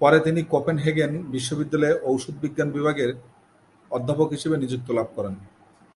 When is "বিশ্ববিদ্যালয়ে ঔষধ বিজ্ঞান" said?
1.34-2.68